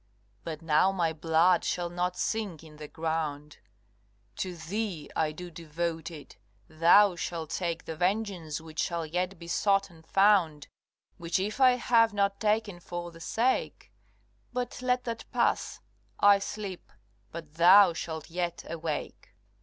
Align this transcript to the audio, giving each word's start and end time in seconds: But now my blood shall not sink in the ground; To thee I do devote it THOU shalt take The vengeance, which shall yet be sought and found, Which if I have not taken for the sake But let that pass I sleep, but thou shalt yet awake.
But 0.43 0.63
now 0.63 0.91
my 0.91 1.13
blood 1.13 1.63
shall 1.63 1.91
not 1.91 2.17
sink 2.17 2.63
in 2.63 2.77
the 2.77 2.87
ground; 2.87 3.59
To 4.37 4.55
thee 4.57 5.11
I 5.15 5.31
do 5.31 5.51
devote 5.51 6.09
it 6.09 6.37
THOU 6.67 7.15
shalt 7.17 7.51
take 7.51 7.85
The 7.85 7.95
vengeance, 7.95 8.59
which 8.59 8.79
shall 8.79 9.05
yet 9.05 9.37
be 9.37 9.47
sought 9.47 9.91
and 9.91 10.03
found, 10.03 10.67
Which 11.17 11.39
if 11.39 11.61
I 11.61 11.73
have 11.73 12.15
not 12.15 12.39
taken 12.39 12.79
for 12.79 13.11
the 13.11 13.19
sake 13.21 13.91
But 14.51 14.81
let 14.81 15.03
that 15.03 15.29
pass 15.31 15.81
I 16.19 16.39
sleep, 16.39 16.91
but 17.31 17.53
thou 17.53 17.93
shalt 17.93 18.31
yet 18.31 18.63
awake. 18.67 19.35